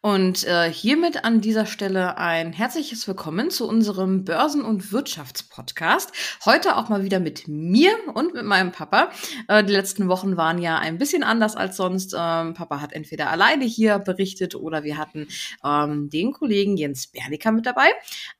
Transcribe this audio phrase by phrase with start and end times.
[0.00, 6.12] Und äh, hiermit an dieser Stelle ein herzliches Willkommen zu unserem Börsen- und Wirtschaftspodcast.
[6.44, 9.10] Heute auch mal wieder mit mir und mit meinem Papa.
[9.48, 12.14] Äh, die letzten Wochen waren ja ein bisschen anders als sonst.
[12.16, 15.26] Ähm, Papa hat entweder alleine hier berichtet oder wir hatten
[15.64, 17.88] ähm, den Kollegen Jens Bernicker mit dabei.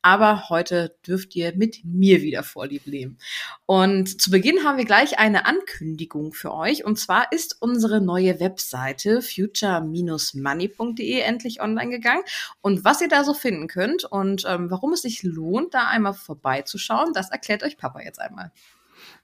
[0.00, 3.18] Aber heute dürft ihr mit mir wieder Vorlieb nehmen.
[3.66, 6.84] Und zu Beginn haben wir gleich eine Ankündigung für euch.
[6.84, 12.22] Und zwar ist unsere neue Webseite future-money.de endlich endlich online gegangen.
[12.60, 16.14] Und was ihr da so finden könnt und ähm, warum es sich lohnt, da einmal
[16.14, 18.52] vorbeizuschauen, das erklärt euch Papa jetzt einmal.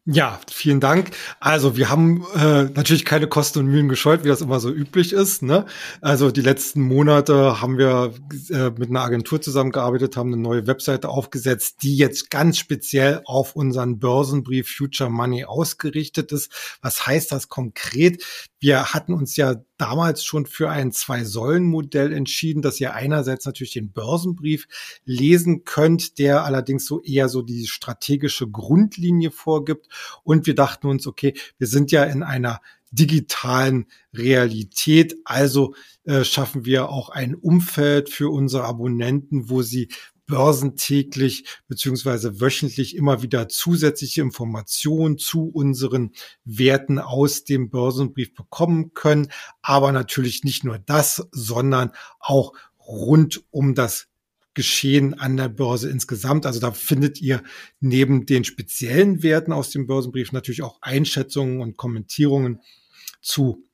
[0.06, 1.12] Ja, vielen Dank.
[1.40, 5.14] Also wir haben äh, natürlich keine Kosten und Mühen gescheut, wie das immer so üblich
[5.14, 5.42] ist.
[5.42, 5.64] Ne?
[6.02, 8.12] Also die letzten Monate haben wir
[8.50, 13.56] äh, mit einer Agentur zusammengearbeitet, haben eine neue Webseite aufgesetzt, die jetzt ganz speziell auf
[13.56, 16.78] unseren Börsenbrief Future Money ausgerichtet ist.
[16.82, 18.22] Was heißt das konkret?
[18.60, 23.92] Wir hatten uns ja damals schon für ein Zwei-Säulen-Modell entschieden, dass ihr einerseits natürlich den
[23.92, 24.66] Börsenbrief
[25.04, 29.88] lesen könnt, der allerdings so eher so die strategische Grundlinie vorgibt.
[30.22, 32.60] Und wir dachten uns, okay, wir sind ja in einer
[32.94, 35.16] digitalen Realität.
[35.24, 39.88] Also äh, schaffen wir auch ein Umfeld für unsere Abonnenten, wo sie
[40.26, 46.12] börsentäglich beziehungsweise wöchentlich immer wieder zusätzliche Informationen zu unseren
[46.44, 49.28] Werten aus dem Börsenbrief bekommen können.
[49.62, 54.08] Aber natürlich nicht nur das, sondern auch rund um das
[54.54, 56.46] Geschehen an der Börse insgesamt.
[56.46, 57.42] Also da findet ihr
[57.80, 62.60] neben den speziellen Werten aus dem Börsenbrief natürlich auch Einschätzungen und Kommentierungen
[63.20, 63.64] zu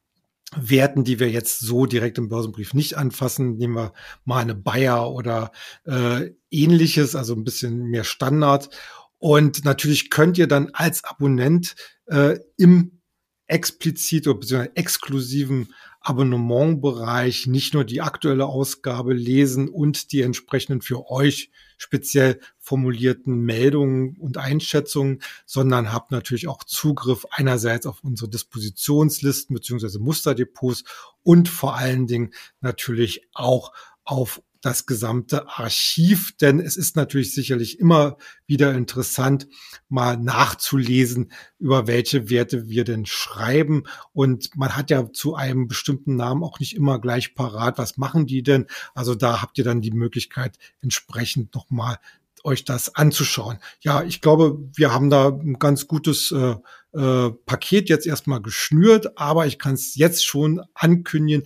[0.57, 3.93] Werten, die wir jetzt so direkt im Börsenbrief nicht anfassen, nehmen wir
[4.25, 5.53] mal eine Bayer oder
[5.85, 8.71] äh, ähnliches, also ein bisschen mehr Standard.
[9.19, 13.01] Und natürlich könnt ihr dann als Abonnent äh, im
[13.47, 21.11] explizit oder beziehungsweise exklusiven Abonnementbereich nicht nur die aktuelle Ausgabe lesen und die entsprechenden für
[21.11, 29.55] euch speziell formulierten Meldungen und Einschätzungen, sondern habt natürlich auch Zugriff einerseits auf unsere Dispositionslisten
[29.55, 30.85] beziehungsweise Musterdepots
[31.23, 33.73] und vor allen Dingen natürlich auch
[34.05, 38.17] auf das gesamte Archiv, denn es ist natürlich sicherlich immer
[38.47, 39.49] wieder interessant,
[39.89, 43.85] mal nachzulesen, über welche Werte wir denn schreiben.
[44.13, 48.27] Und man hat ja zu einem bestimmten Namen auch nicht immer gleich parat, was machen
[48.27, 48.67] die denn?
[48.95, 51.99] Also da habt ihr dann die Möglichkeit, entsprechend nochmal
[52.45, 53.59] euch das anzuschauen.
[53.81, 56.57] Ja, ich glaube, wir haben da ein ganz gutes äh,
[56.93, 61.45] äh, Paket jetzt erstmal geschnürt, aber ich kann es jetzt schon ankündigen,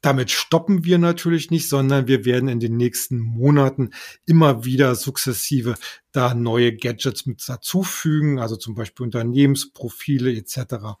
[0.00, 3.90] damit stoppen wir natürlich nicht, sondern wir werden in den nächsten Monaten
[4.26, 5.74] immer wieder sukzessive
[6.12, 10.96] da neue Gadgets mit dazufügen, also zum Beispiel Unternehmensprofile etc.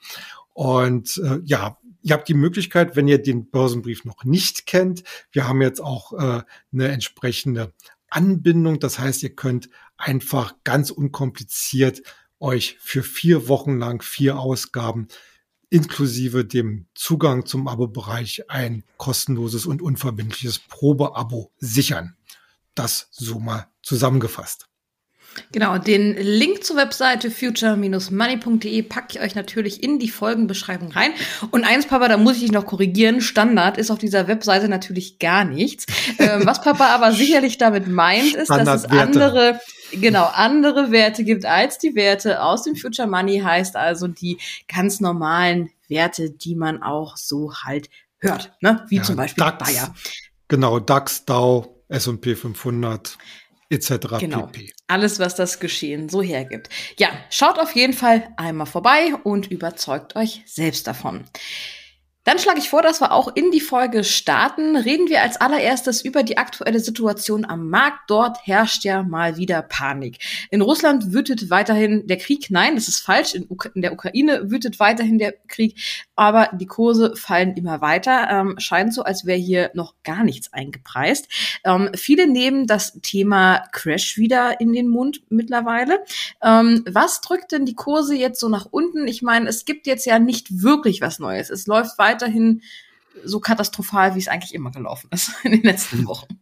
[0.52, 5.48] Und äh, ja, ihr habt die Möglichkeit, wenn ihr den Börsenbrief noch nicht kennt, wir
[5.48, 7.72] haben jetzt auch äh, eine entsprechende
[8.08, 8.80] Anbindung.
[8.80, 12.02] Das heißt, ihr könnt einfach ganz unkompliziert
[12.38, 15.08] euch für vier Wochen lang vier Ausgaben
[15.70, 22.16] inklusive dem Zugang zum Abo-Bereich ein kostenloses und unverbindliches Probeabo sichern.
[22.74, 24.69] Das so mal zusammengefasst.
[25.52, 31.12] Genau, den Link zur Webseite future-money.de packe ich euch natürlich in die Folgenbeschreibung rein.
[31.50, 33.20] Und eins, Papa, da muss ich dich noch korrigieren.
[33.20, 35.86] Standard ist auf dieser Webseite natürlich gar nichts.
[36.18, 39.60] ähm, was Papa aber sicherlich damit meint, ist, dass es andere
[39.92, 44.38] genau andere Werte gibt als die Werte aus dem Future Money, heißt also die
[44.72, 48.84] ganz normalen Werte, die man auch so halt hört, ne?
[48.88, 49.94] wie ja, zum Beispiel DAX, Bayer.
[50.48, 53.18] Genau, DAX, Dow, S&P 500
[53.70, 54.18] etc.
[54.18, 54.46] Genau.
[54.46, 54.72] PP.
[54.88, 56.68] Alles, was das Geschehen so hergibt.
[56.98, 61.24] Ja, schaut auf jeden Fall einmal vorbei und überzeugt euch selbst davon.
[62.24, 64.76] Dann schlage ich vor, dass wir auch in die Folge starten.
[64.76, 68.10] Reden wir als allererstes über die aktuelle Situation am Markt.
[68.10, 70.18] Dort herrscht ja mal wieder Panik.
[70.50, 72.50] In Russland wütet weiterhin der Krieg.
[72.50, 73.34] Nein, das ist falsch.
[73.34, 75.80] In, in der Ukraine wütet weiterhin der Krieg.
[76.14, 78.28] Aber die Kurse fallen immer weiter.
[78.30, 81.26] Ähm, scheint so, als wäre hier noch gar nichts eingepreist.
[81.64, 86.00] Ähm, viele nehmen das Thema Crash wieder in den Mund mittlerweile.
[86.42, 89.08] Ähm, was drückt denn die Kurse jetzt so nach unten?
[89.08, 91.48] Ich meine, es gibt jetzt ja nicht wirklich was Neues.
[91.48, 92.62] Es läuft weiter weiterhin
[93.24, 96.06] so katastrophal, wie es eigentlich immer gelaufen ist in den letzten hm.
[96.06, 96.40] Wochen.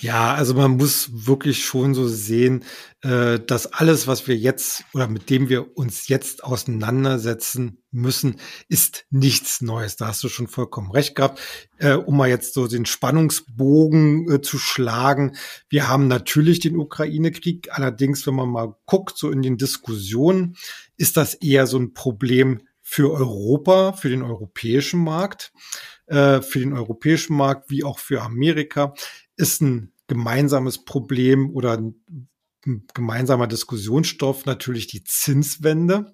[0.00, 2.64] Ja, also man muss wirklich schon so sehen,
[3.02, 8.36] äh, dass alles, was wir jetzt oder mit dem wir uns jetzt auseinandersetzen müssen,
[8.68, 9.96] ist nichts Neues.
[9.96, 11.40] Da hast du schon vollkommen recht gehabt.
[11.76, 15.36] Äh, um mal jetzt so den Spannungsbogen äh, zu schlagen.
[15.68, 17.68] Wir haben natürlich den Ukraine-Krieg.
[17.70, 20.56] Allerdings, wenn man mal guckt, so in den Diskussionen,
[20.96, 25.52] ist das eher so ein Problem für Europa, für den europäischen Markt
[26.08, 28.94] für den europäischen Markt wie auch für Amerika
[29.36, 31.94] ist ein gemeinsames Problem oder ein,
[32.94, 36.12] gemeinsamer Diskussionsstoff natürlich die Zinswende.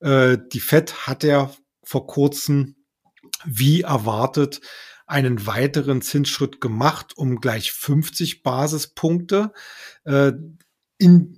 [0.00, 1.50] Äh, die Fed hat ja
[1.82, 2.76] vor kurzem,
[3.44, 4.60] wie erwartet,
[5.06, 9.52] einen weiteren Zinsschritt gemacht, um gleich 50 Basispunkte
[10.04, 10.32] äh,
[10.98, 11.37] in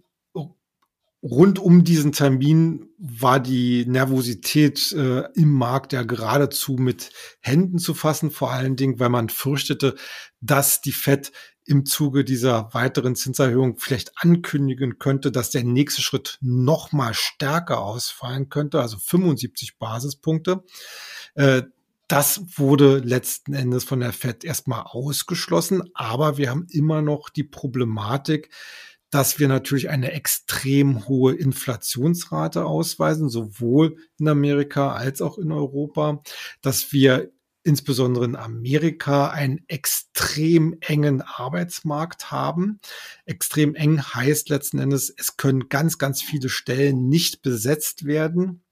[1.22, 7.94] rund um diesen Termin war die Nervosität äh, im Markt ja geradezu mit Händen zu
[7.94, 9.96] fassen, vor allen Dingen, weil man fürchtete,
[10.40, 11.32] dass die Fed
[11.66, 17.80] im Zuge dieser weiteren Zinserhöhung vielleicht ankündigen könnte, dass der nächste Schritt noch mal stärker
[17.80, 20.64] ausfallen könnte, also 75 Basispunkte.
[21.34, 21.62] Äh,
[22.08, 27.44] das wurde letzten Endes von der Fed erstmal ausgeschlossen, aber wir haben immer noch die
[27.44, 28.50] Problematik,
[29.10, 36.22] dass wir natürlich eine extrem hohe Inflationsrate ausweisen, sowohl in Amerika als auch in Europa,
[36.62, 42.80] dass wir insbesondere in Amerika einen extrem engen Arbeitsmarkt haben.
[43.26, 48.64] Extrem eng heißt letzten Endes, es können ganz, ganz viele Stellen nicht besetzt werden,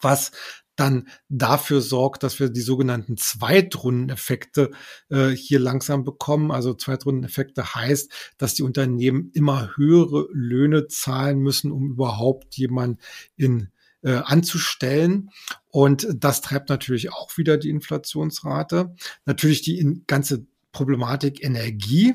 [0.00, 0.32] was
[0.76, 4.70] dann dafür sorgt, dass wir die sogenannten Zweitrundeneffekte
[5.08, 6.50] äh, hier langsam bekommen.
[6.50, 13.00] Also Zweitrundeneffekte heißt, dass die Unternehmen immer höhere Löhne zahlen müssen, um überhaupt jemanden
[13.36, 13.70] in
[14.02, 15.30] äh, anzustellen.
[15.70, 18.94] Und das treibt natürlich auch wieder die Inflationsrate.
[19.24, 22.14] Natürlich die ganze Problematik Energie.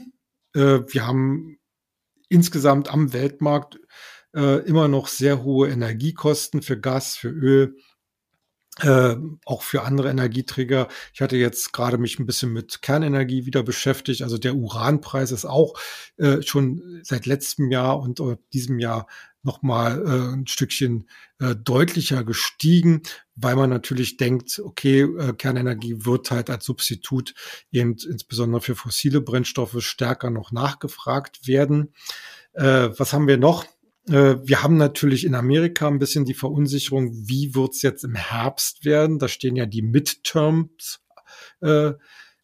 [0.54, 1.58] Äh, wir haben
[2.30, 3.80] insgesamt am Weltmarkt
[4.34, 7.76] äh, immer noch sehr hohe Energiekosten für Gas, für Öl,
[8.82, 10.88] äh, auch für andere Energieträger.
[11.14, 14.22] Ich hatte jetzt gerade mich ein bisschen mit Kernenergie wieder beschäftigt.
[14.22, 15.74] Also der Uranpreis ist auch
[16.18, 19.08] äh, schon seit letztem Jahr und äh, diesem Jahr
[19.44, 23.02] nochmal äh, ein Stückchen äh, deutlicher gestiegen,
[23.36, 27.34] weil man natürlich denkt, okay, äh, Kernenergie wird halt als Substitut
[27.72, 31.94] eben insbesondere für fossile Brennstoffe stärker noch nachgefragt werden.
[32.54, 33.66] Äh, was haben wir noch?
[34.08, 38.86] Äh, wir haben natürlich in Amerika ein bisschen die Verunsicherung, wie wird's jetzt im Herbst
[38.86, 39.20] werden?
[39.20, 41.02] Da stehen ja die Midterms
[41.62, 41.94] äh,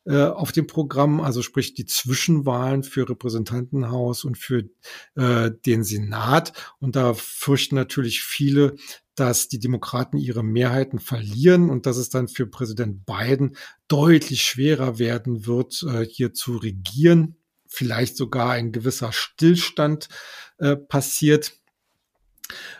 [0.07, 4.69] äh, auf dem Programm, also sprich die Zwischenwahlen für Repräsentantenhaus und für
[5.15, 6.53] äh, den Senat.
[6.79, 8.75] Und da fürchten natürlich viele,
[9.15, 13.57] dass die Demokraten ihre Mehrheiten verlieren und dass es dann für Präsident Biden
[13.87, 17.36] deutlich schwerer werden wird, äh, hier zu regieren
[17.67, 20.09] vielleicht sogar ein gewisser Stillstand
[20.57, 21.53] äh, passiert.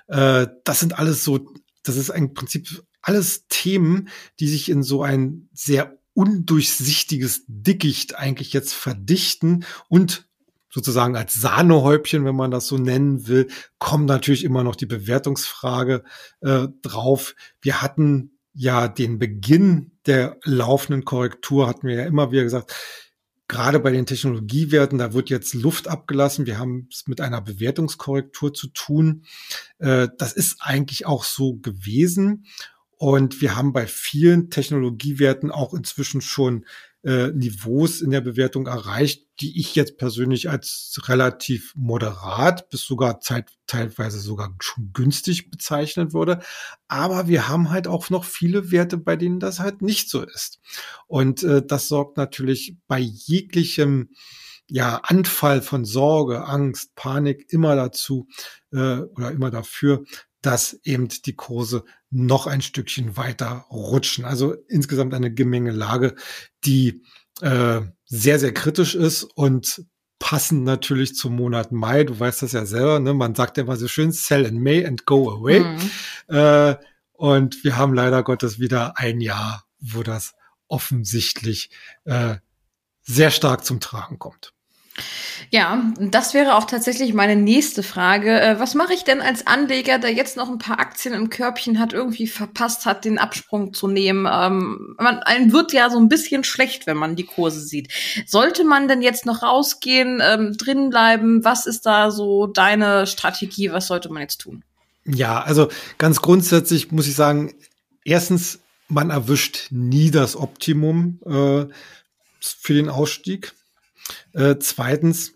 [0.08, 1.54] Äh, das sind alles so,
[1.84, 8.52] das ist im Prinzip alles Themen, die sich in so ein sehr undurchsichtiges Dickicht eigentlich
[8.52, 10.28] jetzt verdichten und
[10.70, 13.48] sozusagen als Sahnehäubchen, wenn man das so nennen will,
[13.80, 16.04] kommt natürlich immer noch die Bewertungsfrage
[16.42, 17.36] äh, drauf.
[17.62, 22.74] Wir hatten ja den Beginn der laufenden Korrektur, hatten wir ja immer wieder gesagt,
[23.48, 26.46] gerade bei den Technologiewerten, da wird jetzt Luft abgelassen.
[26.46, 29.24] Wir haben es mit einer Bewertungskorrektur zu tun.
[29.80, 32.46] Äh, das ist eigentlich auch so gewesen.
[32.98, 36.66] Und wir haben bei vielen Technologiewerten auch inzwischen schon
[37.08, 43.22] äh, Niveaus in der Bewertung erreicht, die ich jetzt persönlich als relativ moderat bis sogar
[43.22, 46.42] zeit, teilweise sogar schon günstig bezeichnen würde.
[46.90, 50.60] Aber wir haben halt auch noch viele Werte, bei denen das halt nicht so ist.
[51.08, 54.10] Und äh, das sorgt natürlich bei jeglichem
[54.70, 58.28] ja, Anfall von Sorge, Angst, Panik immer dazu
[58.74, 60.04] äh, oder immer dafür,
[60.42, 64.26] dass eben die Kurse noch ein Stückchen weiter rutschen.
[64.26, 66.16] Also insgesamt eine Gemengelage,
[66.66, 67.04] die
[67.42, 69.84] äh, sehr, sehr kritisch ist und
[70.20, 72.04] passend natürlich zum Monat Mai.
[72.04, 73.14] Du weißt das ja selber, ne?
[73.14, 75.60] man sagt ja immer so schön, sell in May and go away.
[75.60, 76.36] Mhm.
[76.36, 76.76] Äh,
[77.14, 80.34] und wir haben leider Gottes wieder ein Jahr, wo das
[80.68, 81.70] offensichtlich
[82.06, 82.36] äh,
[83.04, 84.54] sehr stark zum Tragen kommt.
[85.50, 88.40] Ja, das wäre auch tatsächlich meine nächste Frage.
[88.40, 91.80] Äh, was mache ich denn als Anleger, der jetzt noch ein paar Aktien im Körbchen
[91.80, 94.28] hat, irgendwie verpasst hat, den Absprung zu nehmen?
[94.30, 97.94] Ähm, man, einem wird ja so ein bisschen schlecht, wenn man die Kurse sieht.
[98.26, 101.46] Sollte man denn jetzt noch rausgehen, ähm, drin bleiben?
[101.46, 103.72] Was ist da so deine Strategie?
[103.72, 104.64] Was sollte man jetzt tun?
[105.06, 107.54] Ja, also ganz grundsätzlich muss ich sagen,
[108.04, 111.72] erstens, man erwischt nie das Optimum äh,
[112.42, 113.54] für den Ausstieg.
[114.34, 115.34] Äh, zweitens,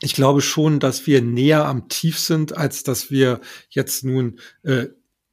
[0.00, 3.40] ich glaube schon, dass wir näher am Tief sind, als dass wir
[3.70, 4.86] jetzt nun äh,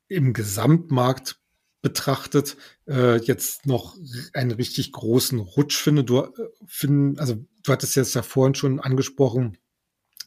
[0.07, 1.39] im Gesamtmarkt
[1.81, 2.55] betrachtet
[2.87, 3.97] äh, jetzt noch
[4.33, 6.03] einen richtig großen Rutsch finde.
[6.03, 6.29] Du äh,
[6.65, 9.57] finden, also du hattest jetzt ja vorhin schon angesprochen,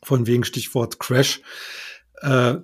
[0.03, 1.41] von wegen Stichwort Crash.
[2.21, 2.57] Äh,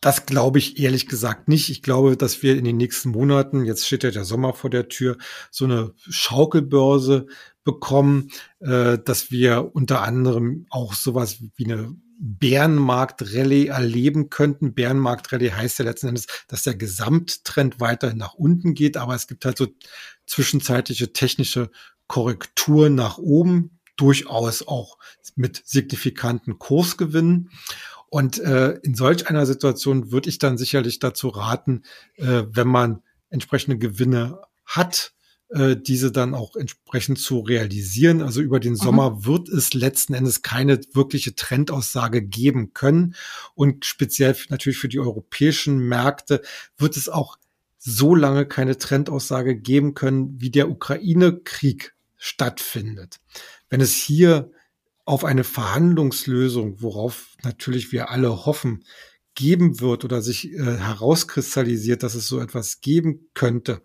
[0.00, 1.70] das glaube ich ehrlich gesagt nicht.
[1.70, 4.88] Ich glaube, dass wir in den nächsten Monaten, jetzt steht ja der Sommer vor der
[4.88, 5.16] Tür,
[5.50, 7.28] so eine Schaukelbörse
[7.66, 8.30] bekommen,
[8.60, 14.72] äh, dass wir unter anderem auch sowas wie eine Bärenmarkt-Rallye erleben könnten.
[14.72, 19.44] Bärenmarkt-Rallye heißt ja letzten Endes, dass der Gesamttrend weiterhin nach unten geht, aber es gibt
[19.44, 19.66] halt so
[20.26, 21.70] zwischenzeitliche technische
[22.06, 24.96] Korrekturen nach oben, durchaus auch
[25.34, 27.50] mit signifikanten Kursgewinnen.
[28.08, 31.82] Und äh, in solch einer Situation würde ich dann sicherlich dazu raten,
[32.14, 35.15] äh, wenn man entsprechende Gewinne hat,
[35.50, 38.22] äh, diese dann auch entsprechend zu realisieren.
[38.22, 38.76] Also über den mhm.
[38.76, 43.14] Sommer wird es letzten Endes keine wirkliche Trendaussage geben können.
[43.54, 46.42] Und speziell natürlich für die europäischen Märkte
[46.78, 47.38] wird es auch
[47.78, 53.20] so lange keine Trendaussage geben können, wie der Ukraine-Krieg stattfindet.
[53.68, 54.50] Wenn es hier
[55.04, 58.84] auf eine Verhandlungslösung, worauf natürlich wir alle hoffen,
[59.36, 63.82] geben wird oder sich äh, herauskristallisiert, dass es so etwas geben könnte,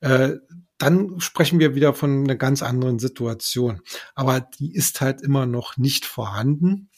[0.00, 0.36] äh,
[0.82, 3.80] dann sprechen wir wieder von einer ganz anderen Situation.
[4.14, 6.90] Aber die ist halt immer noch nicht vorhanden.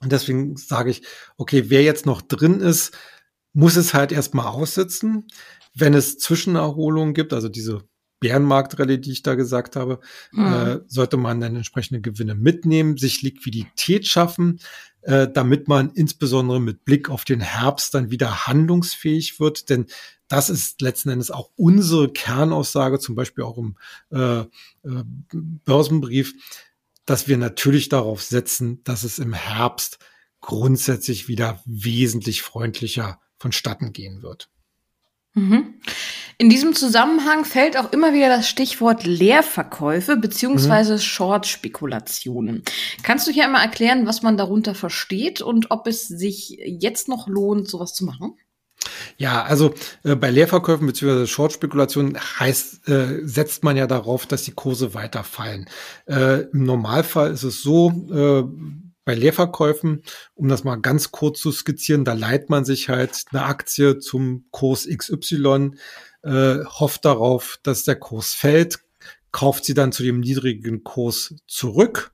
[0.00, 1.02] Und deswegen sage ich,
[1.36, 2.92] okay, wer jetzt noch drin ist,
[3.52, 5.28] muss es halt erstmal aussitzen.
[5.72, 7.84] Wenn es Zwischenerholungen gibt, also diese
[8.18, 10.00] Bärenmarktrallye, die ich da gesagt habe,
[10.32, 10.46] mhm.
[10.46, 14.58] äh, sollte man dann entsprechende Gewinne mitnehmen, sich Liquidität schaffen,
[15.02, 19.68] äh, damit man insbesondere mit Blick auf den Herbst dann wieder handlungsfähig wird.
[19.68, 19.86] Denn
[20.28, 23.76] das ist letzten Endes auch unsere Kernaussage, zum Beispiel auch im
[24.10, 24.46] äh, äh,
[25.32, 26.34] Börsenbrief,
[27.04, 29.98] dass wir natürlich darauf setzen, dass es im Herbst
[30.40, 34.48] grundsätzlich wieder wesentlich freundlicher vonstatten gehen wird.
[35.34, 35.74] Mhm.
[36.38, 40.98] In diesem Zusammenhang fällt auch immer wieder das Stichwort Leerverkäufe beziehungsweise mhm.
[40.98, 42.64] Short-Spekulationen.
[43.02, 47.28] Kannst du hier einmal erklären, was man darunter versteht und ob es sich jetzt noch
[47.28, 48.34] lohnt, sowas zu machen?
[49.16, 51.26] Ja, also äh, bei Leerverkäufen bzw.
[51.26, 55.68] Short-Spekulationen heißt, äh, setzt man ja darauf, dass die Kurse weiterfallen.
[56.06, 58.42] Äh, Im Normalfall ist es so, äh,
[59.04, 60.02] bei Leerverkäufen,
[60.34, 64.46] um das mal ganz kurz zu skizzieren, da leiht man sich halt eine Aktie zum
[64.50, 65.72] Kurs XY,
[66.22, 68.80] äh, hofft darauf, dass der Kurs fällt,
[69.32, 72.12] kauft sie dann zu dem niedrigen Kurs zurück,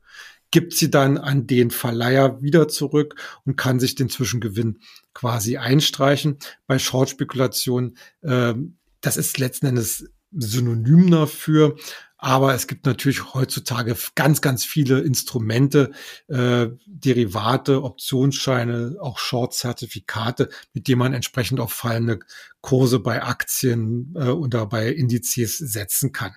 [0.51, 4.79] gibt sie dann an den Verleiher wieder zurück und kann sich den Zwischengewinn
[5.13, 6.39] quasi einstreichen.
[6.67, 8.55] Bei Short-Spekulationen, äh,
[9.01, 11.77] das ist letzten Endes synonym dafür.
[12.21, 15.93] Aber es gibt natürlich heutzutage ganz, ganz viele Instrumente,
[16.27, 22.19] äh, Derivate, Optionsscheine, auch Short-Zertifikate, mit denen man entsprechend auf fallende
[22.61, 26.35] Kurse bei Aktien äh, oder bei Indizes setzen kann.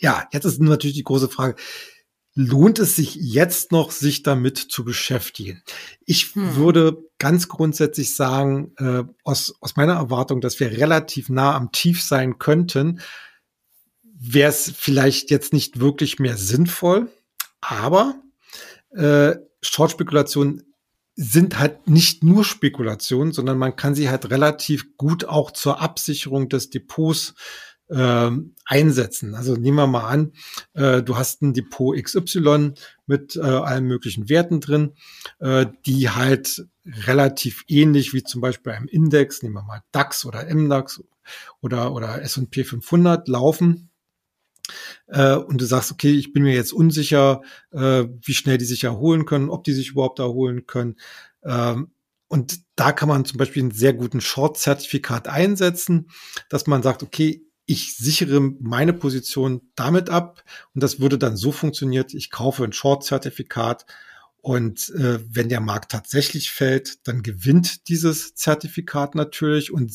[0.00, 1.56] Ja, jetzt ist natürlich die große Frage,
[2.34, 5.62] lohnt es sich jetzt noch, sich damit zu beschäftigen?
[6.04, 6.56] Ich hm.
[6.56, 12.02] würde ganz grundsätzlich sagen, äh, aus, aus meiner Erwartung, dass wir relativ nah am Tief
[12.02, 13.00] sein könnten,
[14.20, 17.10] wäre es vielleicht jetzt nicht wirklich mehr sinnvoll.
[17.60, 18.20] Aber
[18.90, 20.62] äh, Short-Spekulationen
[21.16, 26.48] sind halt nicht nur Spekulationen, sondern man kann sie halt relativ gut auch zur Absicherung
[26.48, 27.34] des Depots
[27.88, 28.30] äh,
[28.66, 29.34] einsetzen.
[29.34, 30.32] Also nehmen wir mal an,
[30.74, 32.72] äh, du hast ein Depot XY
[33.06, 34.94] mit äh, allen möglichen Werten drin,
[35.40, 36.66] äh, die halt
[37.06, 41.02] relativ ähnlich wie zum Beispiel einem Index, nehmen wir mal DAX oder MDAX
[41.60, 43.89] oder, oder S&P 500 laufen
[45.06, 48.84] äh, und du sagst, okay, ich bin mir jetzt unsicher, äh, wie schnell die sich
[48.84, 50.96] erholen können, ob die sich überhaupt erholen können.
[51.44, 51.92] Ähm,
[52.28, 56.10] und da kann man zum Beispiel einen sehr guten Short-Zertifikat einsetzen,
[56.48, 60.42] dass man sagt, okay, ich sichere meine Position damit ab
[60.74, 63.86] und das würde dann so funktioniert, ich kaufe ein Short-Zertifikat
[64.42, 69.94] und äh, wenn der Markt tatsächlich fällt, dann gewinnt dieses Zertifikat natürlich und,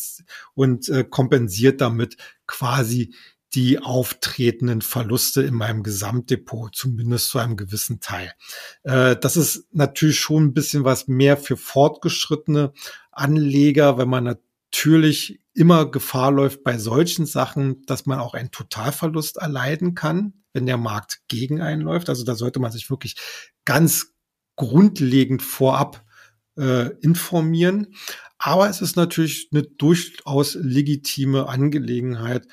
[0.53, 3.15] und äh, kompensiert damit quasi
[3.55, 8.33] die auftretenden Verluste in meinem Gesamtdepot, zumindest zu einem gewissen Teil.
[8.83, 12.73] Äh, das ist natürlich schon ein bisschen was mehr für fortgeschrittene
[13.11, 19.37] Anleger, wenn man natürlich immer Gefahr läuft bei solchen Sachen, dass man auch einen Totalverlust
[19.37, 22.09] erleiden kann, wenn der Markt gegen einen läuft.
[22.09, 23.15] Also da sollte man sich wirklich
[23.63, 24.13] ganz
[24.57, 26.05] grundlegend vorab
[26.57, 27.95] äh, informieren.
[28.37, 32.47] Aber es ist natürlich eine durchaus legitime Angelegenheit,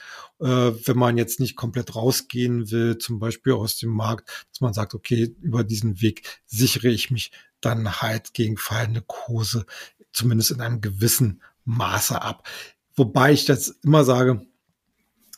[0.44, 4.94] wenn man jetzt nicht komplett rausgehen will, zum Beispiel aus dem Markt, dass man sagt,
[4.94, 7.30] okay, über diesen Weg sichere ich mich
[7.60, 9.66] dann halt gegen fallende Kurse,
[10.12, 12.48] zumindest in einem gewissen Maße ab.
[12.94, 14.44] Wobei ich das immer sage,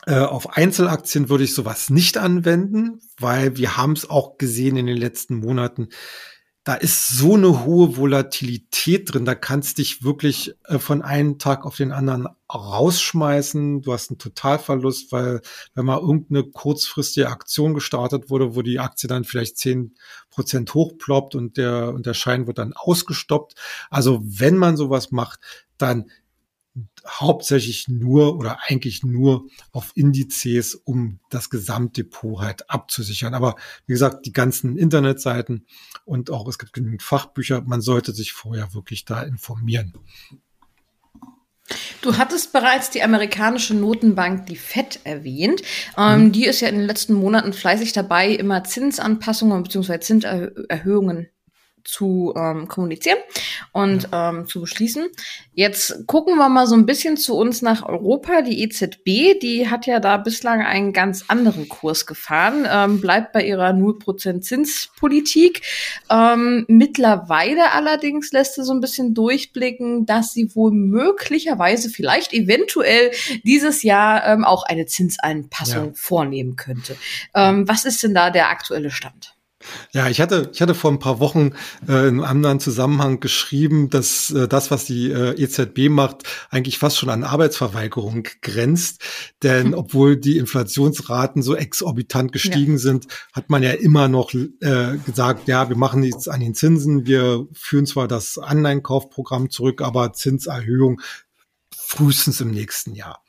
[0.05, 4.85] äh, auf Einzelaktien würde ich sowas nicht anwenden, weil wir haben es auch gesehen in
[4.85, 5.89] den letzten Monaten,
[6.65, 11.63] da ist so eine hohe Volatilität drin, da kannst dich wirklich äh, von einem Tag
[11.63, 13.83] auf den anderen rausschmeißen.
[13.83, 15.41] Du hast einen Totalverlust, weil
[15.75, 19.93] wenn mal irgendeine kurzfristige Aktion gestartet wurde, wo die Aktie dann vielleicht zehn
[20.31, 23.53] Prozent hochploppt und der, und der Schein wird dann ausgestoppt.
[23.91, 25.41] Also wenn man sowas macht,
[25.77, 26.09] dann
[27.07, 33.33] hauptsächlich nur oder eigentlich nur auf Indizes, um das Gesamtdepot halt abzusichern.
[33.33, 33.55] Aber
[33.85, 35.65] wie gesagt, die ganzen Internetseiten
[36.03, 39.93] und auch es gibt genügend Fachbücher, man sollte sich vorher wirklich da informieren.
[42.01, 45.63] Du hattest bereits die amerikanische Notenbank, die FED, erwähnt.
[45.97, 46.31] Ähm, mhm.
[46.31, 49.99] Die ist ja in den letzten Monaten fleißig dabei, immer Zinsanpassungen bzw.
[49.99, 51.29] Zinserhöhungen
[51.85, 53.19] zu ähm, kommunizieren
[53.71, 55.07] und ähm, zu beschließen.
[55.53, 58.41] Jetzt gucken wir mal so ein bisschen zu uns nach Europa.
[58.41, 63.45] Die EZB, die hat ja da bislang einen ganz anderen Kurs gefahren, ähm, bleibt bei
[63.45, 65.61] ihrer 0% Zinspolitik.
[66.09, 73.11] Ähm, mittlerweile allerdings lässt sie so ein bisschen durchblicken, dass sie wohl möglicherweise vielleicht eventuell
[73.43, 75.91] dieses Jahr ähm, auch eine Zinseinpassung ja.
[75.93, 76.97] vornehmen könnte.
[77.33, 79.34] Ähm, was ist denn da der aktuelle Stand?
[79.91, 81.51] Ja, ich hatte, ich hatte vor ein paar Wochen
[81.87, 86.77] äh, in einem anderen Zusammenhang geschrieben, dass äh, das, was die äh, EZB macht, eigentlich
[86.77, 89.01] fast schon an Arbeitsverweigerung grenzt.
[89.43, 89.73] Denn hm.
[89.73, 92.79] obwohl die Inflationsraten so exorbitant gestiegen ja.
[92.79, 97.05] sind, hat man ja immer noch äh, gesagt, ja, wir machen nichts an den Zinsen,
[97.05, 101.01] wir führen zwar das Anleihenkaufprogramm zurück, aber Zinserhöhung
[101.75, 103.23] frühestens im nächsten Jahr.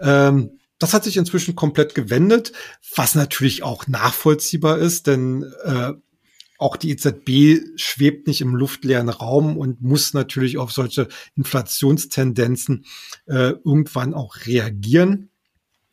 [0.00, 2.52] Ähm, das hat sich inzwischen komplett gewendet,
[2.94, 5.92] was natürlich auch nachvollziehbar ist, denn äh,
[6.58, 12.86] auch die EZB schwebt nicht im luftleeren Raum und muss natürlich auf solche Inflationstendenzen
[13.26, 15.30] äh, irgendwann auch reagieren.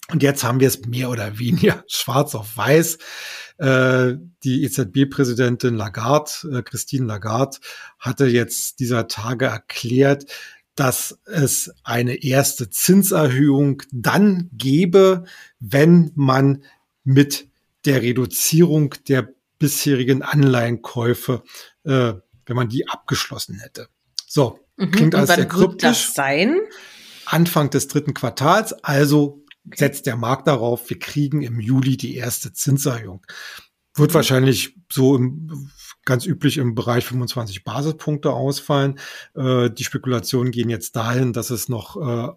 [0.09, 2.97] Und jetzt haben wir es mehr oder weniger schwarz auf weiß.
[3.57, 7.57] Äh, die EZB-Präsidentin Lagarde, äh, Christine Lagarde,
[7.99, 10.25] hatte jetzt dieser Tage erklärt,
[10.75, 15.25] dass es eine erste Zinserhöhung dann gebe,
[15.59, 16.63] wenn man
[17.03, 17.47] mit
[17.85, 21.43] der Reduzierung der bisherigen Anleihenkäufe,
[21.83, 22.13] äh,
[22.45, 23.87] wenn man die abgeschlossen hätte.
[24.25, 24.91] So, mhm.
[24.91, 26.11] klingt alles sehr kryptisch.
[27.25, 29.43] Anfang des dritten Quartals, also
[29.75, 33.25] setzt der Markt darauf, wir kriegen im Juli die erste Zinserhöhung.
[33.95, 35.71] Wird wahrscheinlich so im
[36.05, 38.99] ganz üblich im Bereich 25 Basispunkte ausfallen.
[39.35, 42.31] Äh, die Spekulationen gehen jetzt dahin, dass es noch äh,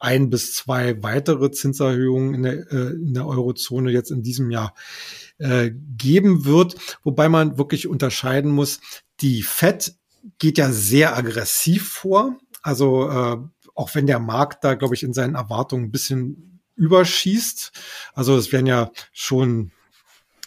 [0.00, 4.74] ein bis zwei weitere Zinserhöhungen in der, äh, in der Eurozone jetzt in diesem Jahr
[5.38, 6.76] äh, geben wird.
[7.02, 8.80] Wobei man wirklich unterscheiden muss,
[9.20, 9.94] die FED
[10.38, 12.36] geht ja sehr aggressiv vor.
[12.62, 13.36] Also äh,
[13.74, 17.72] auch wenn der Markt da, glaube ich, in seinen Erwartungen ein bisschen überschießt.
[18.14, 19.72] Also es werden ja schon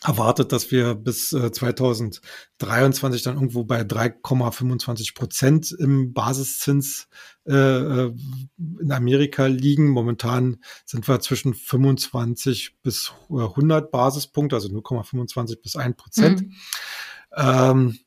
[0.04, 7.08] erwartet, dass wir bis äh, 2023 dann irgendwo bei 3,25 Prozent im Basiszins
[7.46, 8.14] äh, äh,
[8.80, 9.90] in Amerika liegen.
[9.90, 16.42] Momentan sind wir zwischen 25 bis 100 Basispunkte, also 0,25 bis 1 Prozent.
[16.42, 16.54] Mhm.
[17.36, 18.00] Ähm,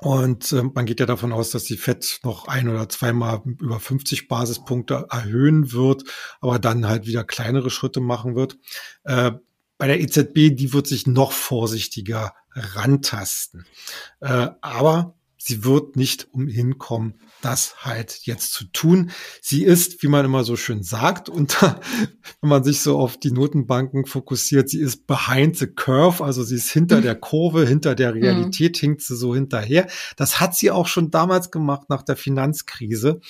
[0.00, 3.80] und äh, man geht ja davon aus, dass die FED noch ein oder zweimal über
[3.80, 6.04] 50 Basispunkte erhöhen wird,
[6.40, 8.58] aber dann halt wieder kleinere Schritte machen wird.
[9.02, 9.32] Äh,
[9.78, 13.64] bei der EZB, die wird sich noch vorsichtiger rantasten.
[14.20, 19.10] Äh, aber sie wird nicht umhin kommen, das halt jetzt zu tun.
[19.40, 21.62] Sie ist, wie man immer so schön sagt, und
[22.40, 26.56] wenn man sich so auf die Notenbanken fokussiert, sie ist behind the curve, also sie
[26.56, 27.02] ist hinter mhm.
[27.02, 28.22] der Kurve, hinter der mhm.
[28.22, 28.80] Realität mhm.
[28.80, 29.86] hinkt sie so hinterher.
[30.16, 33.20] Das hat sie auch schon damals gemacht nach der Finanzkrise.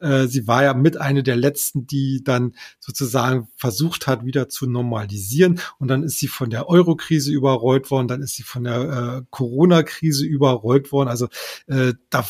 [0.00, 4.66] Äh, sie war ja mit eine der letzten, die dann sozusagen versucht hat, wieder zu
[4.66, 5.60] normalisieren.
[5.78, 9.22] Und dann ist sie von der Euro-Krise überrollt worden, dann ist sie von der äh,
[9.30, 11.08] Corona-Krise überrollt worden.
[11.08, 11.28] Also
[11.66, 12.26] äh, da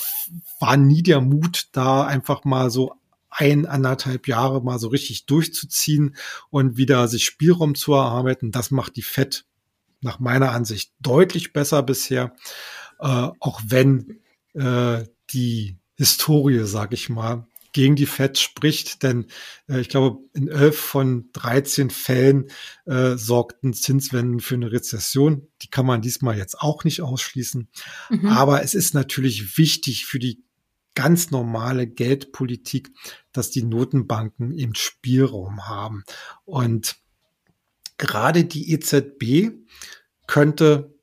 [0.61, 2.94] war nie der Mut, da einfach mal so
[3.30, 6.16] ein, anderthalb Jahre mal so richtig durchzuziehen
[6.50, 8.52] und wieder sich Spielraum zu erarbeiten.
[8.52, 9.44] Das macht die FED
[10.02, 12.35] nach meiner Ansicht deutlich besser bisher,
[12.98, 14.20] äh, auch wenn
[14.54, 19.26] äh, die Historie, sag ich mal, gegen die Fed spricht, denn
[19.68, 22.48] äh, ich glaube, in elf von 13 Fällen
[22.87, 25.48] äh, sorgten Zinswenden für eine Rezession.
[25.62, 27.68] Die kann man diesmal jetzt auch nicht ausschließen.
[28.11, 28.26] Mhm.
[28.26, 30.44] Aber es ist natürlich wichtig für die
[30.94, 32.90] ganz normale Geldpolitik,
[33.32, 36.04] dass die Notenbanken eben Spielraum haben.
[36.44, 36.96] Und
[37.96, 39.52] gerade die EZB
[40.26, 40.94] könnte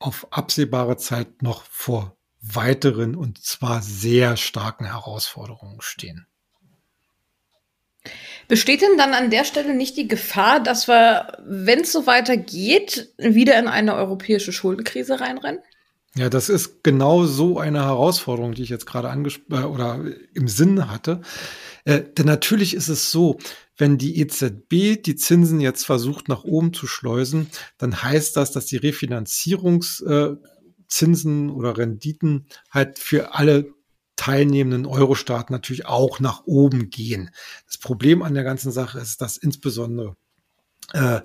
[0.00, 6.26] auf absehbare Zeit noch vor weiteren und zwar sehr starken Herausforderungen stehen.
[8.48, 13.14] Besteht denn dann an der Stelle nicht die Gefahr, dass wir, wenn es so weitergeht,
[13.16, 15.60] wieder in eine europäische Schuldenkrise reinrennen?
[16.14, 20.46] Ja, das ist genau so eine Herausforderung, die ich jetzt gerade angesprochen äh, oder im
[20.46, 21.22] Sinn hatte.
[21.84, 23.38] Äh, denn natürlich ist es so,
[23.78, 28.66] wenn die EZB die Zinsen jetzt versucht nach oben zu schleusen, dann heißt das, dass
[28.66, 30.36] die Refinanzierungszinsen äh,
[31.50, 33.72] oder Renditen halt für alle
[34.16, 37.30] teilnehmenden Euro-Staaten natürlich auch nach oben gehen.
[37.66, 40.16] Das Problem an der ganzen Sache ist, dass insbesondere
[40.92, 41.20] äh,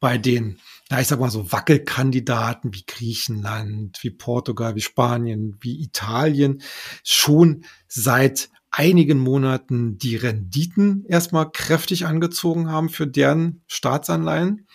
[0.00, 0.58] bei den
[0.90, 6.62] ja, ich sag mal so Wackelkandidaten wie Griechenland, wie Portugal, wie Spanien, wie Italien
[7.04, 14.66] schon seit einigen Monaten die Renditen erstmal kräftig angezogen haben für deren Staatsanleihen.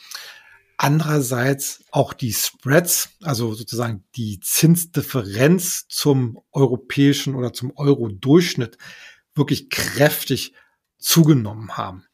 [0.84, 8.78] Andererseits auch die Spreads, also sozusagen die Zinsdifferenz zum europäischen oder zum Euro-Durchschnitt
[9.34, 10.54] wirklich kräftig
[10.98, 12.06] zugenommen haben.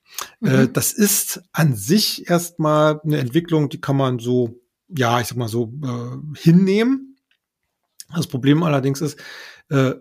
[0.43, 0.73] Äh, mhm.
[0.73, 5.49] das ist an sich erstmal eine Entwicklung, die kann man so, ja, ich sag mal
[5.49, 7.17] so, äh, hinnehmen.
[8.13, 9.19] Das Problem allerdings ist,
[9.69, 9.93] äh,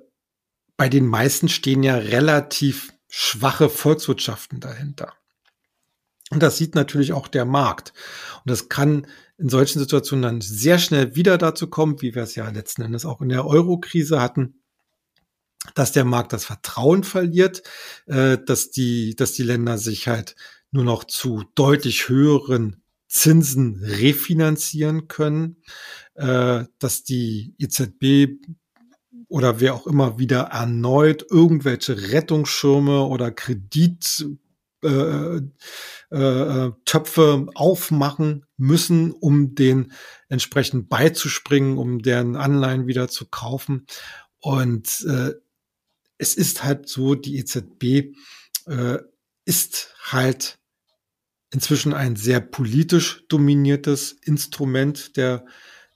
[0.76, 5.14] bei den meisten stehen ja relativ schwache Volkswirtschaften dahinter.
[6.30, 7.92] Und das sieht natürlich auch der Markt.
[8.44, 9.06] Und das kann
[9.38, 13.06] in solchen Situationen dann sehr schnell wieder dazu kommen, wie wir es ja letzten Endes
[13.06, 14.60] auch in der Euro-Krise hatten,
[15.74, 17.62] dass der Markt das Vertrauen verliert,
[18.06, 20.34] äh, dass die, dass die Länder sich halt
[20.70, 25.62] nur noch zu deutlich höheren Zinsen refinanzieren können,
[26.14, 28.38] äh, dass die EZB
[29.28, 34.26] oder wer auch immer wieder erneut irgendwelche Rettungsschirme oder Kredit
[34.82, 35.40] äh,
[36.10, 39.92] äh, Töpfe aufmachen müssen, um den
[40.28, 43.86] entsprechend beizuspringen, um deren Anleihen wieder zu kaufen.
[44.40, 45.32] Und äh,
[46.18, 48.14] es ist halt so, die EZB
[48.66, 48.98] äh,
[49.44, 50.58] ist halt
[51.50, 55.46] inzwischen ein sehr politisch dominiertes Instrument der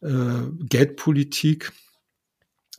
[0.01, 1.73] äh, Geldpolitik.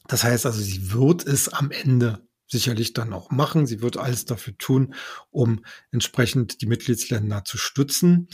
[0.08, 3.68] Das heißt also, sie wird es am Ende sicherlich dann auch machen.
[3.68, 4.96] Sie wird alles dafür tun,
[5.30, 8.30] um entsprechend die Mitgliedsländer zu stützen.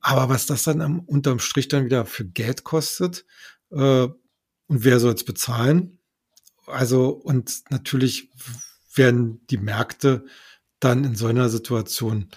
[0.00, 3.24] Aber was das dann am, unterm Strich dann wieder für Geld kostet
[3.70, 4.08] äh,
[4.70, 5.98] und wer soll es bezahlen?
[6.66, 8.30] Also, und natürlich
[8.94, 10.24] werden die Märkte
[10.78, 12.30] dann in so einer Situation,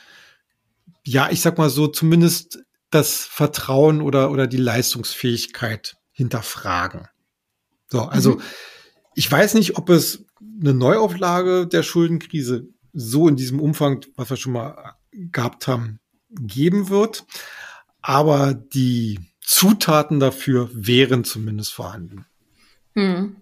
[1.06, 7.08] ja, ich sag mal so, zumindest das Vertrauen oder, oder die Leistungsfähigkeit hinterfragen.
[7.90, 8.42] So, also mhm.
[9.16, 10.26] ich weiß nicht, ob es
[10.62, 16.90] eine Neuauflage der Schuldenkrise so in diesem Umfang, was wir schon mal gehabt haben, geben
[16.90, 17.26] wird.
[18.02, 22.26] Aber die Zutaten dafür wären zumindest vorhanden.
[22.96, 23.38] Hm.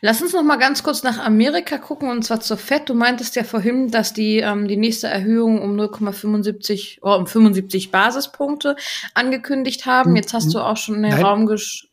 [0.00, 2.88] Lass uns noch mal ganz kurz nach Amerika gucken und zwar zur FED.
[2.88, 7.92] Du meintest ja vorhin, dass die ähm, die nächste Erhöhung um 0,75 oh, um 75
[7.92, 8.74] Basispunkte
[9.14, 10.16] angekündigt haben.
[10.16, 11.24] Jetzt hast du auch schon in den Nein.
[11.24, 11.88] Raum gesch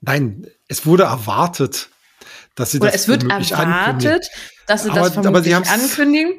[0.00, 1.90] Nein, es wurde erwartet,
[2.54, 4.30] dass sie Oder das es wird erwartet,
[4.66, 6.34] dass sie das vermutlich aber sie ankündigen.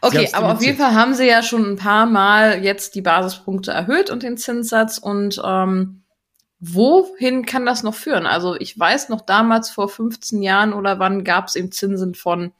[0.00, 3.72] Okay, aber auf jeden Fall haben sie ja schon ein paar Mal jetzt die Basispunkte
[3.72, 6.04] erhöht und den Zinssatz und ähm,
[6.60, 8.26] wohin kann das noch führen?
[8.26, 12.52] Also ich weiß noch damals vor 15 Jahren oder wann gab es eben Zinsen von,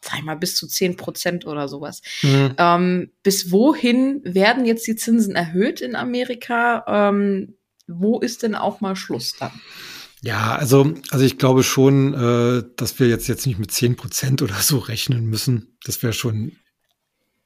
[0.00, 2.02] sag ich mal, bis zu 10 Prozent oder sowas.
[2.22, 2.54] Mhm.
[2.58, 6.84] Ähm, bis wohin werden jetzt die Zinsen erhöht in Amerika?
[6.86, 9.52] Ähm, wo ist denn auch mal Schluss dann?
[10.22, 14.42] Ja, also, also ich glaube schon, äh, dass wir jetzt, jetzt nicht mit 10 Prozent
[14.42, 15.78] oder so rechnen müssen.
[15.84, 16.52] Das wäre schon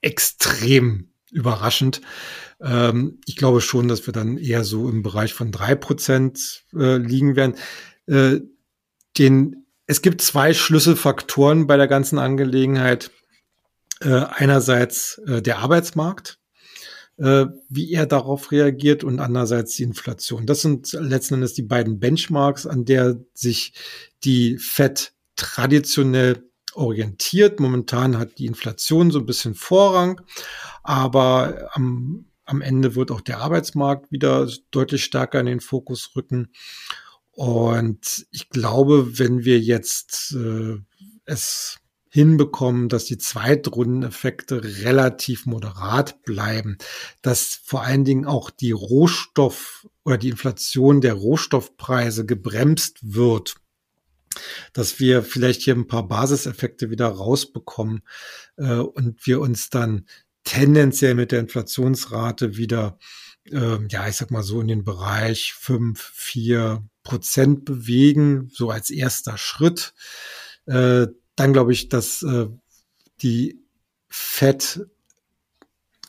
[0.00, 2.00] extrem überraschend.
[2.60, 6.96] Ähm, ich glaube schon, dass wir dann eher so im Bereich von drei Prozent äh,
[6.96, 7.54] liegen werden.
[8.06, 8.40] Äh,
[9.18, 13.10] den, es gibt zwei Schlüsselfaktoren bei der ganzen Angelegenheit.
[14.00, 16.38] Äh, einerseits äh, der Arbeitsmarkt,
[17.16, 20.46] wie er darauf reagiert und andererseits die Inflation.
[20.46, 23.72] Das sind letzten Endes die beiden Benchmarks, an der sich
[24.24, 26.42] die Fed traditionell
[26.74, 27.60] orientiert.
[27.60, 30.20] Momentan hat die Inflation so ein bisschen Vorrang,
[30.82, 36.52] aber am am Ende wird auch der Arbeitsmarkt wieder deutlich stärker in den Fokus rücken.
[37.30, 40.76] Und ich glaube, wenn wir jetzt äh,
[41.24, 41.78] es
[42.14, 46.78] hinbekommen, dass die Zweitrundeneffekte relativ moderat bleiben,
[47.22, 53.56] dass vor allen Dingen auch die Rohstoff oder die Inflation der Rohstoffpreise gebremst wird,
[54.72, 58.02] dass wir vielleicht hier ein paar Basiseffekte wieder rausbekommen
[58.58, 60.06] äh, und wir uns dann
[60.44, 62.96] tendenziell mit der Inflationsrate wieder,
[63.50, 68.90] äh, ja, ich sag mal so in den Bereich fünf, vier Prozent bewegen, so als
[68.90, 69.94] erster Schritt.
[70.66, 72.46] Äh, dann glaube ich, dass äh,
[73.22, 73.60] die
[74.08, 74.86] Fed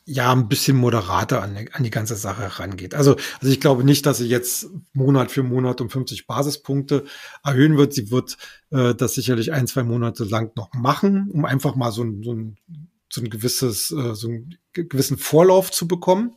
[0.05, 2.93] ja ein bisschen moderater an, an die ganze Sache herangeht.
[2.93, 7.05] Also, also ich glaube nicht, dass sie jetzt Monat für Monat um 50 Basispunkte
[7.43, 7.93] erhöhen wird.
[7.93, 8.37] Sie wird
[8.69, 12.33] äh, das sicherlich ein, zwei Monate lang noch machen, um einfach mal so ein, so
[12.33, 12.57] ein,
[13.11, 16.35] so ein gewisses, äh, so einen gewissen Vorlauf zu bekommen.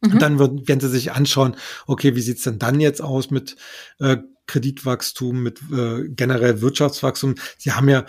[0.00, 0.12] Mhm.
[0.12, 3.56] Und dann wird, werden sie sich anschauen, okay, wie sieht's denn dann jetzt aus mit
[3.98, 7.34] äh, Kreditwachstum, mit äh, generell Wirtschaftswachstum?
[7.58, 8.04] Sie haben ja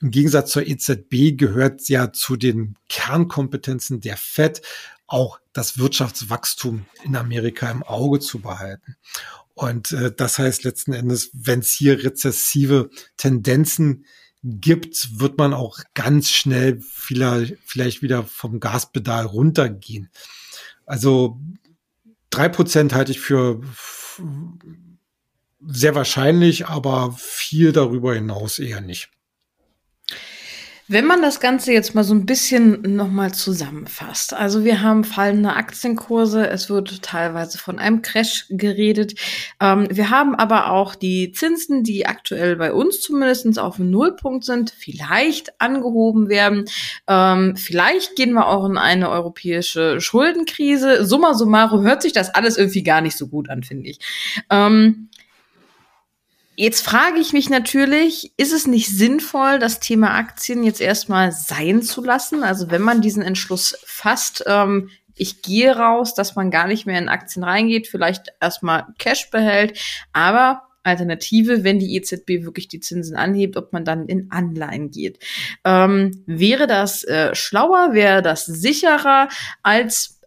[0.00, 4.62] im Gegensatz zur EZB gehört ja zu den Kernkompetenzen der FED
[5.06, 8.96] auch das Wirtschaftswachstum in Amerika im Auge zu behalten.
[9.54, 14.04] Und äh, das heißt letzten Endes, wenn es hier rezessive Tendenzen
[14.42, 20.10] gibt, wird man auch ganz schnell vielleicht, wieder vom Gaspedal runtergehen.
[20.86, 21.40] Also
[22.30, 23.60] drei Prozent halte ich für
[25.60, 29.10] sehr wahrscheinlich, aber viel darüber hinaus eher nicht.
[30.90, 34.32] Wenn man das Ganze jetzt mal so ein bisschen nochmal zusammenfasst.
[34.32, 39.12] Also wir haben fallende Aktienkurse, es wird teilweise von einem Crash geredet.
[39.60, 44.46] Ähm, wir haben aber auch die Zinsen, die aktuell bei uns zumindest auf dem Nullpunkt
[44.46, 46.64] sind, vielleicht angehoben werden.
[47.06, 51.04] Ähm, vielleicht gehen wir auch in eine europäische Schuldenkrise.
[51.04, 53.98] Summa summarum hört sich das alles irgendwie gar nicht so gut an, finde ich.
[54.48, 55.10] Ähm,
[56.60, 61.82] Jetzt frage ich mich natürlich, ist es nicht sinnvoll, das Thema Aktien jetzt erstmal sein
[61.82, 62.42] zu lassen?
[62.42, 66.98] Also wenn man diesen Entschluss fasst, ähm, ich gehe raus, dass man gar nicht mehr
[66.98, 69.78] in Aktien reingeht, vielleicht erstmal Cash behält,
[70.12, 75.24] aber Alternative, wenn die EZB wirklich die Zinsen anhebt, ob man dann in Anleihen geht.
[75.62, 79.28] Ähm, wäre das äh, schlauer, wäre das sicherer,
[79.62, 80.20] als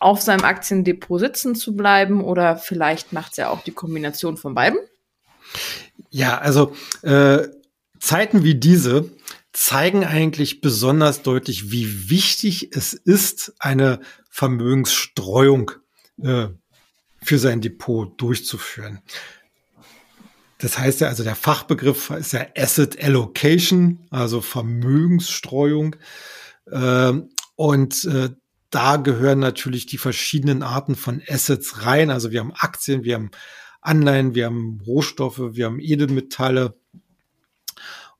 [0.00, 4.52] auf seinem Aktiendepot sitzen zu bleiben oder vielleicht macht es ja auch die Kombination von
[4.52, 4.80] beiden?
[6.10, 7.48] Ja, also äh,
[7.98, 9.10] Zeiten wie diese
[9.52, 15.72] zeigen eigentlich besonders deutlich, wie wichtig es ist, eine Vermögensstreuung
[16.22, 16.48] äh,
[17.22, 19.00] für sein Depot durchzuführen.
[20.58, 25.96] Das heißt ja, also der Fachbegriff ist ja Asset Allocation, also Vermögensstreuung.
[26.70, 27.12] Äh,
[27.56, 28.30] und äh,
[28.70, 32.10] da gehören natürlich die verschiedenen Arten von Assets rein.
[32.10, 33.30] Also wir haben Aktien, wir haben
[33.86, 36.78] Anleihen, wir haben Rohstoffe, wir haben Edelmetalle.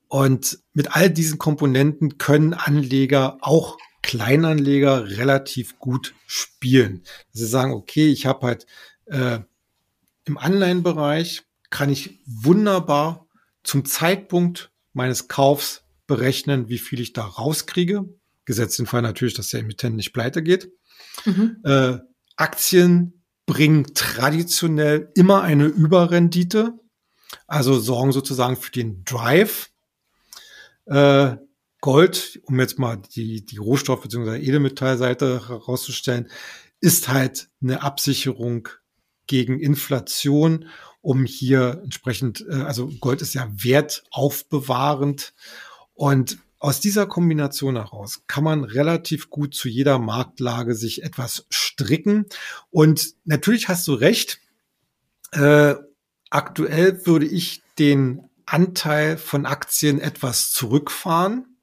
[0.07, 7.03] Und mit all diesen Komponenten können Anleger, auch Kleinanleger, relativ gut spielen.
[7.33, 8.65] Sie sagen, okay, ich habe halt
[9.05, 9.39] äh,
[10.23, 13.27] im Anleihenbereich kann ich wunderbar
[13.63, 18.05] zum Zeitpunkt meines Kaufs berechnen, wie viel ich da rauskriege.
[18.45, 20.71] Gesetzt den Fall natürlich, dass der Emittent nicht pleite geht.
[21.25, 21.57] Mhm.
[21.65, 21.97] Äh,
[22.37, 23.16] Aktien
[23.47, 26.79] bringen traditionell immer eine Überrendite,
[27.47, 29.71] also sorgen sozusagen für den Drive.
[30.85, 31.37] Äh,
[31.81, 34.37] Gold, um jetzt mal die, die Rohstoff- bzw.
[34.37, 36.29] Edelmetallseite herauszustellen,
[36.81, 38.67] ist halt eine Absicherung
[39.27, 40.65] gegen Inflation,
[41.01, 45.33] um hier entsprechend, äh, also Gold ist ja wertaufbewahrend
[45.93, 52.25] und aus dieser Kombination heraus kann man relativ gut zu jeder Marktlage sich etwas stricken.
[52.71, 54.39] Und natürlich hast du recht.
[55.31, 55.75] Äh,
[56.29, 61.57] aktuell würde ich den Anteil von Aktien etwas zurückfahren,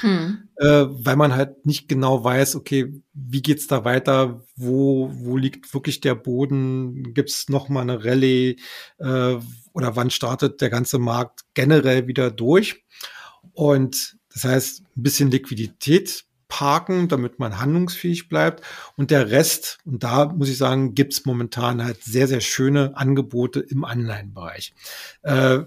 [0.00, 0.48] hm.
[0.56, 4.44] äh, weil man halt nicht genau weiß, okay, wie geht's da weiter?
[4.54, 7.14] Wo, wo liegt wirklich der Boden?
[7.14, 8.58] Gibt's noch mal eine Rallye?
[8.98, 9.36] Äh,
[9.72, 12.84] oder wann startet der ganze Markt generell wieder durch?
[13.52, 18.62] Und das heißt, ein bisschen Liquidität parken, damit man handlungsfähig bleibt.
[18.94, 23.60] Und der Rest, und da muss ich sagen, gibt's momentan halt sehr, sehr schöne Angebote
[23.60, 24.74] im Anleihenbereich.
[25.22, 25.60] Äh,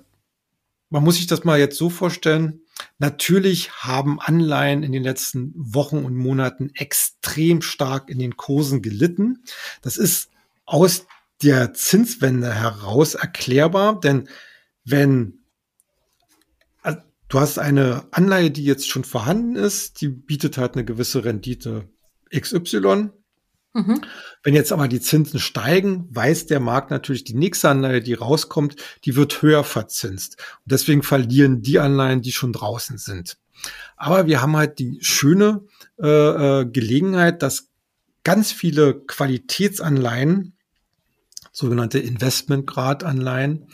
[0.92, 2.62] man muss sich das mal jetzt so vorstellen.
[3.00, 9.44] Natürlich haben Anleihen in den letzten Wochen und Monaten extrem stark in den Kursen gelitten.
[9.82, 10.30] Das ist
[10.66, 11.08] aus
[11.42, 14.30] der Zinswende heraus erklärbar, denn
[14.86, 15.39] wenn
[17.30, 21.88] Du hast eine Anleihe, die jetzt schon vorhanden ist, die bietet halt eine gewisse Rendite
[22.36, 23.12] XY.
[23.74, 24.02] Mhm.
[24.42, 28.78] Wenn jetzt aber die Zinsen steigen, weiß der Markt natürlich, die nächste Anleihe, die rauskommt,
[29.06, 30.38] die wird höher verzinst.
[30.66, 33.38] Und deswegen verlieren die Anleihen, die schon draußen sind.
[33.96, 35.62] Aber wir haben halt die schöne
[36.02, 36.08] äh,
[36.62, 37.70] äh Gelegenheit, dass
[38.24, 40.58] ganz viele Qualitätsanleihen,
[41.52, 43.68] sogenannte Investmentgradanleihen,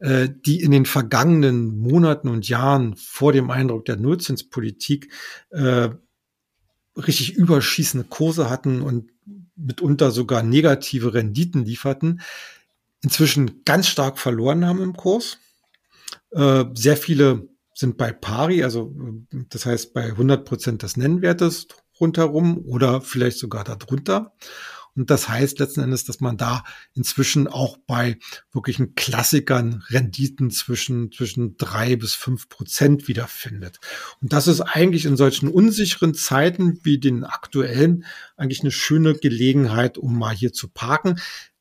[0.00, 5.12] äh, die in den vergangenen Monaten und Jahren vor dem Eindruck der Nullzinspolitik
[5.50, 5.90] äh,
[6.96, 9.10] richtig überschießende Kurse hatten und
[9.56, 12.20] mitunter sogar negative Renditen lieferten,
[13.02, 15.38] inzwischen ganz stark verloren haben im Kurs.
[16.30, 18.92] Äh, sehr viele sind bei pari, also
[19.50, 21.68] das heißt bei 100 Prozent des Nennwertes
[22.00, 24.32] rundherum oder vielleicht sogar darunter.
[24.98, 28.18] Und das heißt letzten Endes, dass man da inzwischen auch bei
[28.52, 33.78] wirklichen Klassikern Renditen zwischen, zwischen drei bis fünf Prozent wiederfindet.
[34.20, 38.04] Und das ist eigentlich in solchen unsicheren Zeiten wie den aktuellen
[38.36, 41.20] eigentlich eine schöne Gelegenheit, um mal hier zu parken.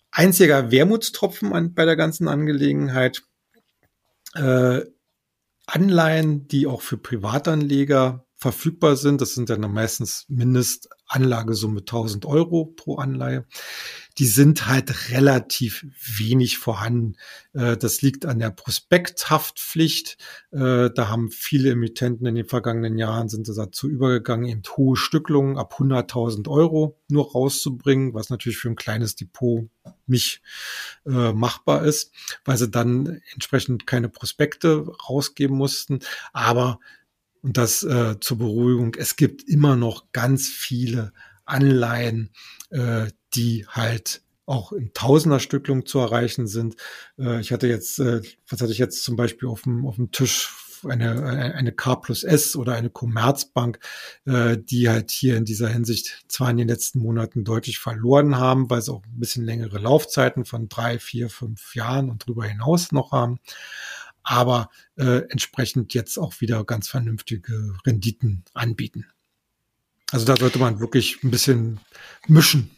[0.10, 3.21] Einziger Wermutstropfen an, bei der ganzen Angelegenheit,
[4.34, 4.82] äh,
[5.67, 9.21] Anleihen, die auch für Privatanleger verfügbar sind.
[9.21, 10.26] Das sind dann meistens
[11.08, 13.46] Mindestanlagesumme 1000 Euro pro Anleihe.
[14.17, 15.86] Die sind halt relativ
[16.17, 17.15] wenig vorhanden.
[17.54, 20.17] Äh, das liegt an der Prospekthaftpflicht.
[20.52, 25.58] Äh, da haben viele Emittenten in den vergangenen Jahren sind dazu übergegangen, eben hohe Stücklungen
[25.58, 29.70] ab 100.000 Euro nur rauszubringen, was natürlich für ein kleines Depot
[30.08, 30.41] nicht
[31.06, 32.12] äh, machbar ist,
[32.43, 36.00] weil sie dann entsprechend keine Prospekte rausgeben mussten.
[36.34, 36.80] Aber
[37.41, 38.95] und das äh, zur Beruhigung.
[38.95, 41.13] Es gibt immer noch ganz viele
[41.45, 42.32] Anleihen,
[42.69, 46.76] äh, die halt auch in Tausenderstücklung zu erreichen sind.
[47.19, 50.12] Äh, ich hatte jetzt, äh, was hatte ich jetzt zum Beispiel auf dem, auf dem
[50.12, 50.63] Tisch?
[50.88, 51.23] Eine,
[51.56, 53.80] eine K plus S oder eine Commerzbank,
[54.26, 58.69] äh, die halt hier in dieser Hinsicht zwar in den letzten Monaten deutlich verloren haben,
[58.69, 62.91] weil sie auch ein bisschen längere Laufzeiten von drei, vier, fünf Jahren und darüber hinaus
[62.91, 63.39] noch haben
[64.28, 69.06] aber äh, entsprechend jetzt auch wieder ganz vernünftige Renditen anbieten.
[70.12, 71.80] Also da sollte man wirklich ein bisschen
[72.28, 72.70] mischen.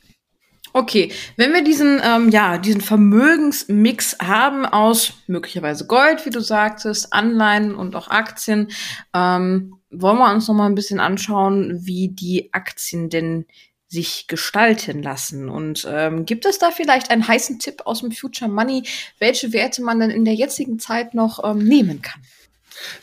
[0.74, 7.12] Okay, wenn wir diesen, ähm, ja, diesen Vermögensmix haben aus möglicherweise Gold, wie du sagtest,
[7.12, 8.68] Anleihen und auch Aktien,
[9.16, 13.48] ähm, wollen wir uns noch mal ein bisschen anschauen, wie die Aktien denn
[13.90, 15.50] sich gestalten lassen.
[15.50, 18.84] Und ähm, gibt es da vielleicht einen heißen Tipp aus dem Future Money,
[19.18, 22.22] welche Werte man denn in der jetzigen Zeit noch ähm, nehmen kann?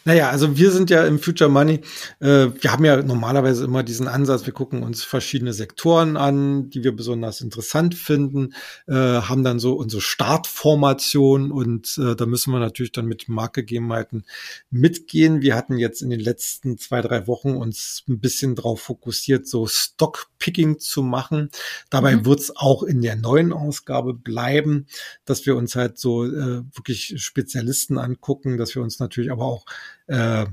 [0.05, 1.81] Naja, also wir sind ja im Future Money,
[2.21, 6.85] äh, wir haben ja normalerweise immer diesen Ansatz, wir gucken uns verschiedene Sektoren an, die
[6.85, 8.55] wir besonders interessant finden,
[8.87, 14.25] äh, haben dann so unsere Startformation und äh, da müssen wir natürlich dann mit Marktgegebenheiten
[14.71, 15.43] mitgehen.
[15.43, 19.67] Wir hatten jetzt in den letzten zwei, drei Wochen uns ein bisschen darauf fokussiert, so
[19.67, 21.51] Stockpicking zu machen.
[21.91, 22.27] Dabei mhm.
[22.27, 24.87] wird es auch in der neuen Ausgabe bleiben,
[25.25, 29.66] dass wir uns halt so äh, wirklich Spezialisten angucken, dass wir uns natürlich aber auch
[30.07, 30.47] äh,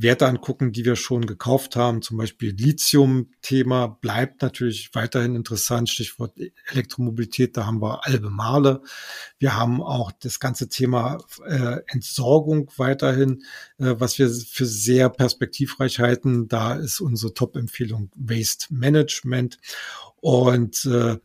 [0.00, 2.02] Werte angucken, die wir schon gekauft haben.
[2.02, 5.90] Zum Beispiel Lithium-Thema bleibt natürlich weiterhin interessant.
[5.90, 6.38] Stichwort
[6.70, 8.80] Elektromobilität, da haben wir Albemarle.
[9.40, 13.42] Wir haben auch das ganze Thema äh, Entsorgung weiterhin,
[13.78, 16.46] äh, was wir für sehr perspektivreich halten.
[16.46, 19.58] Da ist unsere Top-Empfehlung Waste Management.
[20.20, 21.16] Und äh,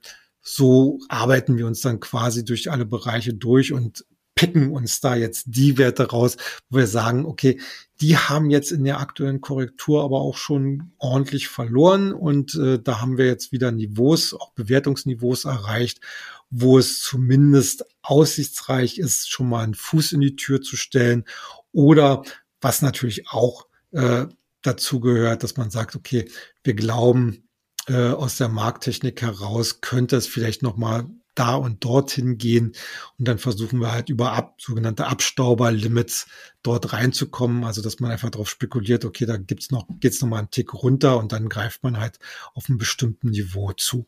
[0.42, 4.04] so arbeiten wir uns dann quasi durch alle Bereiche durch und
[4.36, 6.38] picken uns da jetzt die Werte raus,
[6.69, 7.60] wo wir sagen, okay,
[8.02, 13.00] die haben jetzt in der aktuellen Korrektur aber auch schon ordentlich verloren und äh, da
[13.00, 16.02] haben wir jetzt wieder Niveaus, auch Bewertungsniveaus erreicht,
[16.50, 21.26] wo es zumindest aussichtsreich ist, schon mal einen Fuß in die Tür zu stellen
[21.72, 22.24] oder
[22.60, 24.26] was natürlich auch äh,
[24.62, 26.30] dazu gehört, dass man sagt, okay,
[26.63, 27.48] wir glauben,
[27.88, 32.74] äh, aus der Markttechnik heraus könnte es vielleicht noch mal da und dorthin gehen
[33.17, 36.28] und dann versuchen wir halt über ab, sogenannte Abstauberlimits
[36.62, 40.39] dort reinzukommen, also dass man einfach darauf spekuliert, okay, da gibt's noch geht's noch mal
[40.39, 42.19] einen Tick runter und dann greift man halt
[42.54, 44.06] auf einem bestimmten Niveau zu.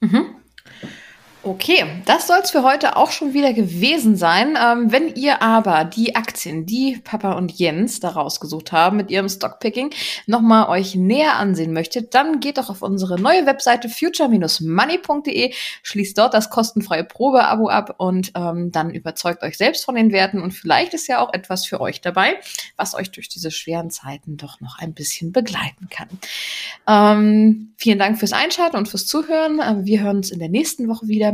[0.00, 0.36] Mhm.
[1.46, 4.56] Okay, das soll es für heute auch schon wieder gewesen sein.
[4.58, 9.28] Ähm, wenn ihr aber die Aktien, die Papa und Jens da rausgesucht haben mit ihrem
[9.28, 9.90] Stockpicking,
[10.26, 15.52] nochmal euch näher ansehen möchtet, dann geht doch auf unsere neue Webseite future-money.de,
[15.82, 20.40] schließt dort das kostenfreie Probeabo ab und ähm, dann überzeugt euch selbst von den Werten
[20.40, 22.38] und vielleicht ist ja auch etwas für euch dabei,
[22.78, 26.08] was euch durch diese schweren Zeiten doch noch ein bisschen begleiten kann.
[26.88, 29.60] Ähm, vielen Dank fürs Einschalten und fürs Zuhören.
[29.62, 31.33] Ähm, wir hören uns in der nächsten Woche wieder.